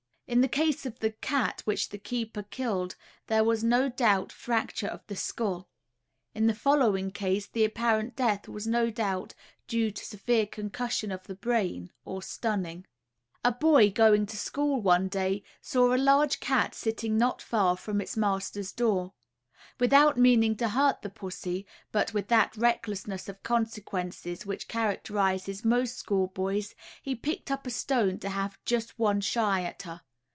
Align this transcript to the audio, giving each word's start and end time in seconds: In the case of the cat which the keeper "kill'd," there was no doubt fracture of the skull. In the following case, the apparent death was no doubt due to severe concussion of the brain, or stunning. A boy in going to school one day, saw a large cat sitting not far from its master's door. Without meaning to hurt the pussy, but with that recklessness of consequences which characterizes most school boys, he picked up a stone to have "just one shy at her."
In 0.27 0.39
the 0.39 0.47
case 0.47 0.85
of 0.85 0.97
the 0.99 1.11
cat 1.11 1.61
which 1.65 1.89
the 1.89 1.97
keeper 1.97 2.43
"kill'd," 2.43 2.95
there 3.27 3.43
was 3.43 3.65
no 3.65 3.89
doubt 3.89 4.31
fracture 4.31 4.87
of 4.87 5.05
the 5.07 5.15
skull. 5.17 5.67
In 6.33 6.47
the 6.47 6.53
following 6.53 7.11
case, 7.11 7.47
the 7.47 7.65
apparent 7.65 8.15
death 8.15 8.47
was 8.47 8.65
no 8.65 8.89
doubt 8.89 9.33
due 9.67 9.91
to 9.91 10.05
severe 10.05 10.45
concussion 10.47 11.11
of 11.11 11.21
the 11.27 11.35
brain, 11.35 11.91
or 12.05 12.21
stunning. 12.21 12.85
A 13.43 13.51
boy 13.51 13.87
in 13.87 13.91
going 13.91 14.25
to 14.27 14.37
school 14.37 14.81
one 14.81 15.09
day, 15.09 15.43
saw 15.59 15.93
a 15.93 15.97
large 15.97 16.39
cat 16.39 16.73
sitting 16.75 17.17
not 17.17 17.41
far 17.41 17.75
from 17.75 17.99
its 17.99 18.15
master's 18.15 18.71
door. 18.71 19.11
Without 19.81 20.15
meaning 20.17 20.55
to 20.55 20.69
hurt 20.69 21.01
the 21.01 21.09
pussy, 21.09 21.65
but 21.91 22.13
with 22.13 22.29
that 22.29 22.55
recklessness 22.55 23.27
of 23.27 23.43
consequences 23.43 24.45
which 24.45 24.69
characterizes 24.69 25.65
most 25.65 25.97
school 25.97 26.27
boys, 26.27 26.73
he 27.01 27.15
picked 27.15 27.51
up 27.51 27.67
a 27.67 27.69
stone 27.69 28.17
to 28.19 28.29
have 28.29 28.57
"just 28.63 28.97
one 28.97 29.19
shy 29.19 29.63
at 29.65 29.81
her." 29.81 29.99